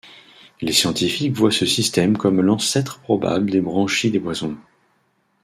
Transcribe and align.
Les 0.61 0.73
scientifiques 0.73 1.37
voient 1.37 1.51
ce 1.51 1.67
système 1.67 2.17
comme 2.17 2.41
l'ancêtre 2.41 2.97
probable 3.01 3.51
des 3.51 3.61
branchies 3.61 4.09
des 4.09 4.19
poissons. 4.19 4.57